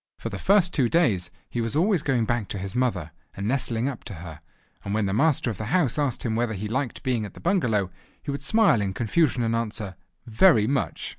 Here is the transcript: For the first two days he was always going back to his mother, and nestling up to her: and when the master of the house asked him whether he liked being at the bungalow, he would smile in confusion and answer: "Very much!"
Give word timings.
For 0.17 0.29
the 0.29 0.39
first 0.39 0.73
two 0.73 0.89
days 0.89 1.29
he 1.47 1.61
was 1.61 1.75
always 1.75 2.01
going 2.01 2.25
back 2.25 2.47
to 2.47 2.57
his 2.57 2.73
mother, 2.75 3.11
and 3.37 3.47
nestling 3.47 3.87
up 3.87 4.03
to 4.05 4.15
her: 4.15 4.41
and 4.83 4.95
when 4.95 5.05
the 5.05 5.13
master 5.13 5.51
of 5.51 5.59
the 5.59 5.65
house 5.65 5.99
asked 5.99 6.23
him 6.23 6.35
whether 6.35 6.55
he 6.55 6.67
liked 6.67 7.03
being 7.03 7.23
at 7.23 7.35
the 7.35 7.39
bungalow, 7.39 7.91
he 8.19 8.31
would 8.31 8.41
smile 8.41 8.81
in 8.81 8.95
confusion 8.95 9.43
and 9.43 9.55
answer: 9.55 9.95
"Very 10.25 10.65
much!" 10.65 11.07